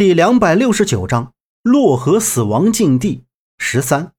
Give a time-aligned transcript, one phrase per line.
[0.00, 3.24] 第两百六十九章洛河死亡禁地
[3.58, 4.14] 十三。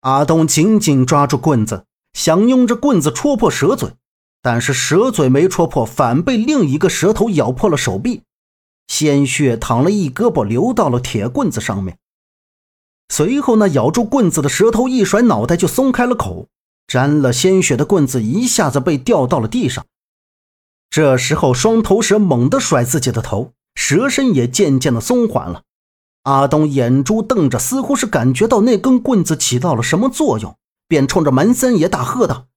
[0.00, 3.92] 阿东紧紧抓住棍子，想用这棍子戳破蛇嘴，
[4.42, 8.24] 但是蛇嘴没戳破，反被另一个蛇头咬破了手臂，
[8.88, 11.96] 鲜血淌了一胳膊，流到了铁棍子上面。
[13.08, 16.48] 随后，那咬住棍子的蛇头一甩脑袋就松开了口，
[16.88, 19.86] 沾了鲜血的棍子一下子被掉到了地上。
[20.90, 23.52] 这时候，双头蛇猛地甩自己的头。
[23.74, 25.62] 蛇身也渐渐的松缓了，
[26.24, 30.56] 阿东眼珠瞪着，似乎是感觉到那根棍子起到了什么作用，
[30.86, 32.48] 便冲着门三爷大喝道：“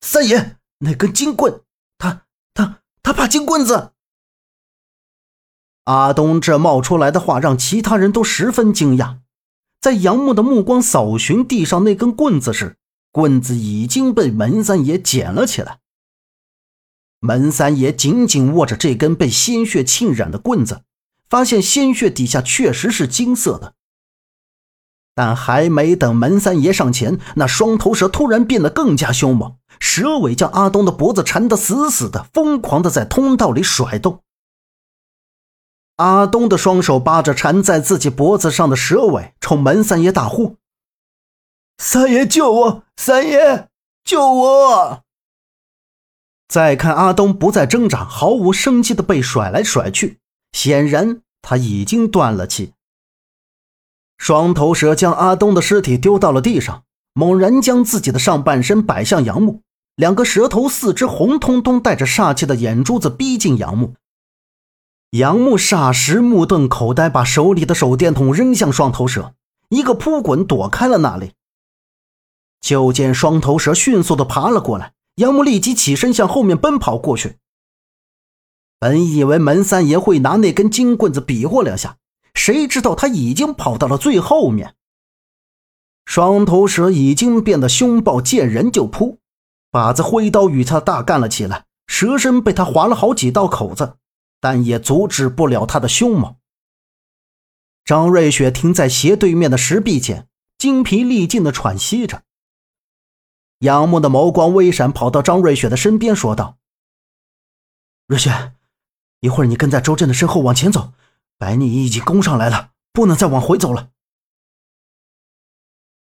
[0.00, 1.60] 三爷，那根金棍，
[1.96, 3.92] 他他他怕金棍子！”
[5.84, 9.18] 阿东这冒出来的话让其他人都十分惊讶。
[9.80, 12.76] 在杨木的目光扫寻地上那根棍子时，
[13.12, 15.78] 棍子已经被门三爷捡了起来。
[17.26, 20.82] 门三爷紧紧握着这根被鲜血浸染的棍子，
[21.28, 23.74] 发现鲜血底下确实是金色的。
[25.14, 34.22] 但还没等门三爷上前，那双头蛇突然变得更加凶猛，蛇尾将阿东的脖子缠得死死的，疯狂的在通道里甩动。
[35.96, 40.56] 阿东的双手扒着缠在自己脖子上的蛇尾，冲门三爷大呼
[41.82, 42.82] ：“三爷救我！
[42.96, 43.68] 三爷
[44.04, 45.04] 救我！”
[46.48, 50.18] 再看阿东不再挣扎，毫无生机的被甩来甩去，
[50.52, 52.72] 显然他已经断了气。
[54.16, 59.60] 双头蛇将阿东的尸体丢到了地上，猛然将自己的上半身摆向杨木，
[59.96, 63.94] 两个蛇头、四只红彤彤、带着煞气的眼珠子逼近杨木。
[65.10, 69.34] 杨木霎时目瞪口呆，把手里的手电筒扔向双头蛇，
[69.68, 71.32] 一个扑滚躲开了那里。
[72.60, 74.92] 就见双头蛇迅速的爬了过来。
[75.16, 77.38] 杨木立即起身向后面奔跑过去。
[78.78, 81.96] 本以为门三爷会拿那根金棍子比划两下，
[82.34, 84.74] 谁知道他已经跑到了最后面。
[86.04, 89.18] 双头蛇已经变得凶暴，见人就扑，
[89.70, 91.64] 把子挥刀与他大干了起来。
[91.88, 93.96] 蛇身被他划了好几道口子，
[94.40, 96.36] 但也阻止不了他的凶猛。
[97.84, 100.28] 张瑞雪停在斜对面的石壁前，
[100.58, 102.22] 精疲力尽地喘息着。
[103.60, 106.58] 杨木的眸光微闪，跑到张瑞雪的身边，说道
[108.06, 108.52] ：“瑞雪，
[109.20, 110.92] 一会儿你跟在周震的身后往前走，
[111.38, 113.90] 白逆已经攻上来了，不能再往回走了。”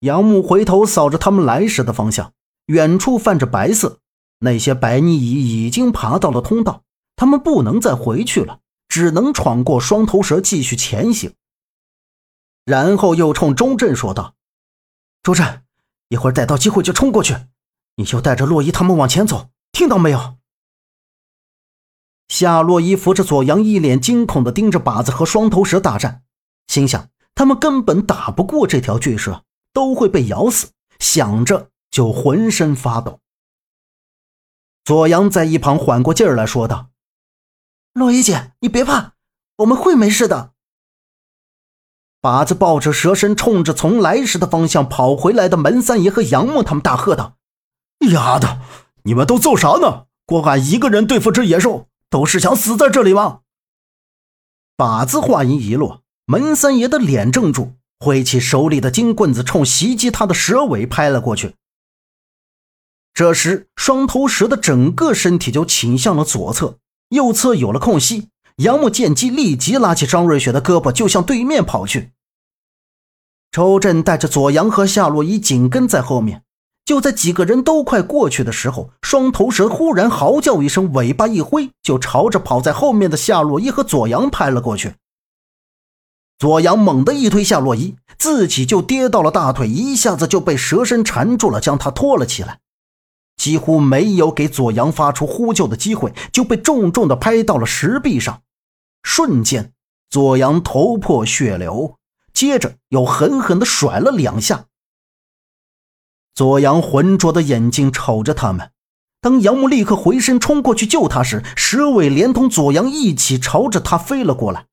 [0.00, 2.34] 杨木回头扫着他们来时的方向，
[2.66, 4.00] 远处泛着白色，
[4.40, 6.84] 那些白逆蚁已经爬到了通道，
[7.16, 11.34] 他们不能再回去了，只能闯过双头蛇继续前行。
[12.66, 14.34] 然后又冲周震说道
[15.24, 15.62] ：“周震。”
[16.08, 17.36] 一会儿逮到机会就冲过去，
[17.96, 20.38] 你就带着洛伊他们往前走，听到没有？
[22.28, 26.22] 夏洛伊扶着左阳，一脸惊恐的盯着靶子和双头蛇大战，
[26.66, 30.68] 心想他们根本打不过这条巨蛇，都会被咬死。
[30.98, 33.20] 想着就浑身发抖。
[34.84, 36.90] 左阳在一旁缓过劲儿来说道
[37.94, 39.12] ：“洛伊姐，你别怕，
[39.58, 40.54] 我们会没事的。”
[42.20, 47.36] 靶子抱着蛇身，冲着从来时的方向跑回来的门三爷和杨木他们大喝道
[48.10, 48.60] ：“丫的，
[49.04, 50.06] 你们都揍啥呢？
[50.26, 53.40] 光俺一个人对付这野兽，都是想死在这里吗？”
[54.76, 61.54] 靶子话音一落，门三爷的脸怔住，挥起手里的金棍子，冲袭击他的蛇尾拍了过去。
[63.14, 66.78] 这时，双头蛇的整个身体就倾向了左侧，
[67.10, 68.28] 右侧有了空隙。
[68.58, 72.10] 杨木见机，立即拉起张瑞雪的胳膊，就向对面跑去。
[73.52, 76.42] 周震带着左阳和夏洛伊紧跟在后面。
[76.84, 84.94] 就在几个人都快过去的时候，双头蛇忽然嚎叫一声，尾巴一挥，就朝着跑在后面的夏洛伊和左阳拍了过去。
[86.38, 92.58] 左阳猛地一推夏洛伊，自己就跌到了大腿，一下子就被蛇身缠住了，将他拖了起来。
[93.36, 98.42] 几乎没有给左阳发出呼救的机会，就被重重的拍到了石壁上。
[99.02, 99.72] 瞬间，
[100.10, 101.98] 左阳头破血流，
[102.32, 104.66] 接着又狠狠地甩了两下。
[106.34, 108.70] 左阳浑浊的眼睛瞅着他们。
[109.20, 114.66] 当杨木立刻回身冲过去救他时，蛇尾连同左阳一起朝着他飞了过来。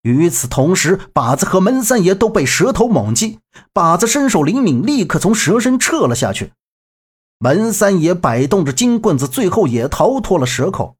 [0.00, 3.40] 与此同时，靶子和门三爷都被蛇头猛击。
[3.74, 6.52] 靶子身手灵敏，立刻从蛇身撤了下去。
[7.38, 10.96] 门三爷摆动着金棍子，最后也逃脱了蛇口。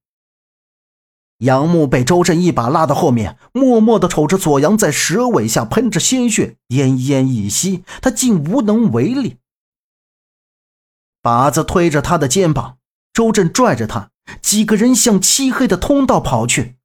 [1.42, 9.38] 杨木被周震一把拉到后面，默默地瞅着左阳在蛇尾下喷着鲜血，奄奄一息，他竟无能为力。
[11.20, 12.78] 靶子推着他的肩膀，
[13.12, 14.10] 周震拽着他，
[14.40, 16.76] 几个人向漆黑的通道跑去。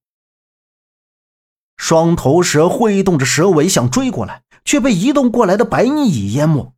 [1.75, 6.73] 双头蛇挥动着蛇尾想追过来，却被移动过来的白蚁淹没。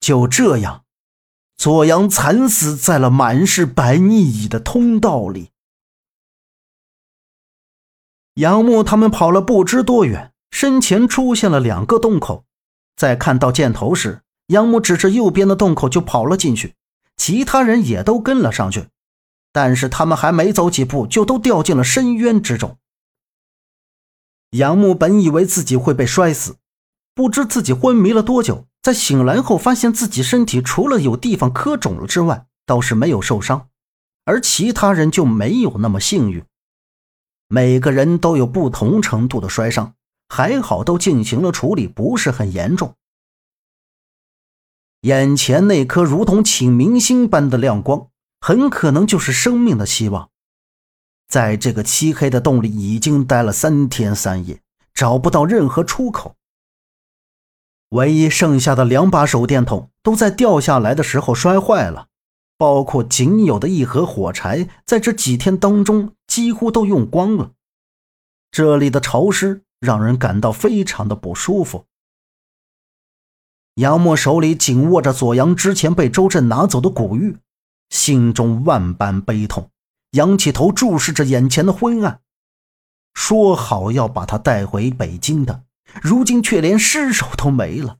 [0.00, 0.84] 就这样，
[1.58, 5.49] 左阳惨死在了满是白泥蚁的通道里。
[8.40, 12.46] 杨木他们跑了不知多远，身前出现了两个洞口。
[12.96, 16.74] 在看到箭头时，杨木指着右边的洞口就跑了进去，
[17.18, 18.86] 其他人也都跟了上去。
[19.52, 22.78] 但是他们还没走几步，就都掉进了深渊之中。
[24.52, 26.56] 杨木本以为自己会被摔死，
[27.14, 28.64] 不知自己昏迷了多久。
[28.80, 33.68] 在醒来后，发现自己身体除了有地方磕肿了之外，倒是没有受伤，
[34.24, 36.42] 而其他人就没有那么幸运。
[37.52, 39.94] 每个人都有不同程度的摔伤，
[40.28, 42.94] 还好都进行了处理，不是很严重。
[45.00, 48.06] 眼前那颗如同请明星般的亮光，
[48.40, 50.30] 很可能就是生命的希望。
[51.26, 54.60] 在这个漆黑的洞里，已经待了三天三夜，
[54.94, 56.36] 找不到任何出口。
[57.88, 62.06] 唯一剩下的两把手电筒都在掉下来的时候摔坏了，
[62.56, 67.50] 包括仅有的一盒火柴，在这几天当中几乎都用光了。
[68.52, 71.86] 这里的潮湿让人感到非常的不舒服。
[73.74, 77.36] 杨默手里紧握着左阳之前被周震拿走的古玉，
[77.88, 79.70] 心中万般悲痛，
[80.12, 82.20] 仰起头注视着眼前的昏暗，
[83.12, 85.64] 说好要把他带回北京的。
[86.00, 87.98] 如今却连尸首都没了。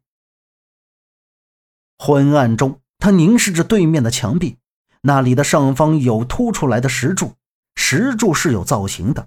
[1.99, 4.59] 昏暗中，他凝视着对面的墙壁，
[5.00, 7.32] 那里的上方有凸出来的石柱，
[7.92, 9.26] 石柱是有造型的，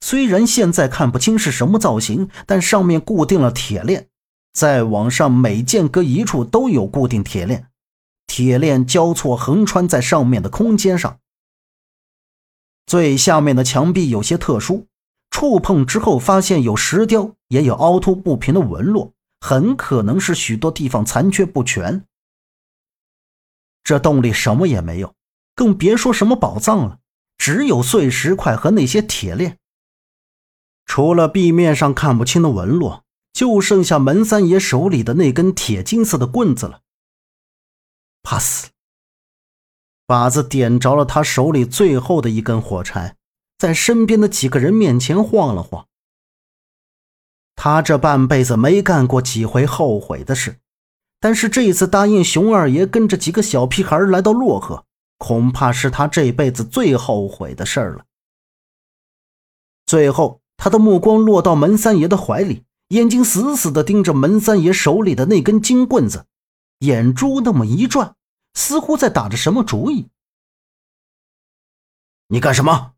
[0.00, 4.06] 虽然现在看不清是什么造型，但上面固定了铁链，
[4.52, 7.66] 再往上每间隔一处都有固定铁链，
[8.28, 11.18] 铁链交错横穿在上面的空间上。
[12.86, 14.86] 最下面的墙壁有些特殊。
[15.32, 22.04] 触碰之后，发现有石雕，也有凹凸不平的纹路，很可能是许多地方残缺不全。
[23.82, 25.12] 这洞里什么也没有，
[25.56, 27.00] 更别说什么宝藏了，
[27.44, 29.58] 只有碎石块和那些铁链。
[30.86, 33.02] 除了壁面上看不清的纹路，
[33.34, 36.80] 就剩下门三爷手里的那根铁金色的棍子了。
[38.22, 38.70] 怕死！
[40.06, 43.16] 靶子点着了他手里最后的一根火柴。
[43.58, 45.86] 在身边的几个人面前晃了晃。
[47.56, 50.56] 他这半辈子没干过几回后悔的事，
[51.20, 54.86] 但是这一次答应熊二爷跟着几个小屁孩来到洛河，
[55.18, 58.04] 恐怕是他这辈子最后悔的事儿了。
[59.86, 66.26] 最后，他的目光落到门三爷的怀里，眼睛死死地盯着门三爷手里的那根金棍子，
[66.80, 68.16] 眼珠那么一转，
[68.54, 70.08] 似乎在打着什么主意。
[72.28, 72.94] 你干什么？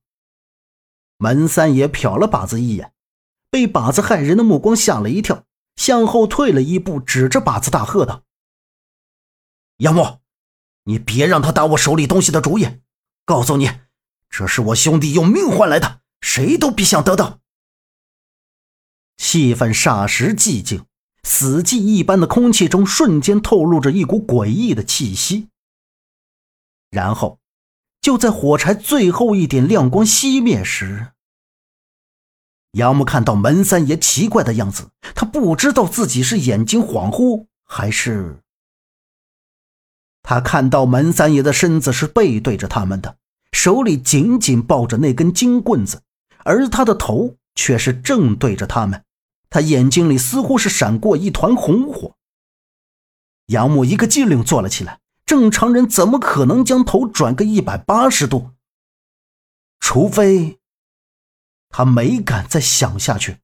[1.18, 2.92] 门三爷瞟了靶子一眼，
[3.50, 8.22] 被靶子骇人的目光吓了一跳，向后退了一步，指着靶子大喝道
[9.78, 10.20] ：“杨墨，
[10.86, 12.80] 你别让他打我手里东西的主意！
[13.24, 13.70] 告诉你，
[14.28, 17.38] 这是我兄弟用命换来的，谁都别想得到。”
[19.16, 20.86] 气氛霎时寂静，
[21.22, 25.48] 死寂一般的空气中瞬间透露着一股诡异的气息。
[26.90, 27.38] 然后。
[28.02, 31.08] 就在火柴最后一点亮光熄灭时，
[32.72, 38.44] 杨木看到门三爷奇怪的样子，他不知道自己是眼睛恍惚，还是
[40.28, 43.16] 他看到门三爷的身子是背对着他们的，
[43.52, 46.02] 手里紧紧抱着那根金棍子，
[46.38, 49.04] 而他的头却是正对着他们，
[49.48, 52.16] 他眼睛里似乎是闪过一团红火。
[53.46, 54.98] 杨木一个机灵坐了起来。
[55.24, 58.52] 正常人怎么可能将头转个一百八十度？
[59.80, 60.58] 除非
[61.68, 63.38] 他没敢再想下去，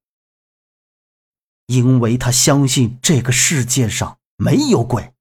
[1.67, 5.12] 因为他相信这个世界上没有鬼。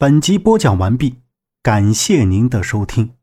[0.00, 1.16] 本集播讲完毕，
[1.60, 3.17] 感谢您的收听。